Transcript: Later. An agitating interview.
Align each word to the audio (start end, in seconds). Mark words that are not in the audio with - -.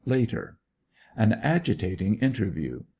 Later. 0.07 0.57
An 1.15 1.33
agitating 1.33 2.15
interview. 2.15 2.85